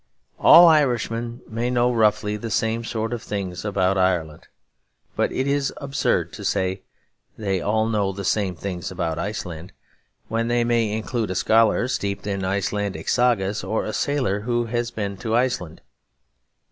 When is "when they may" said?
10.27-10.91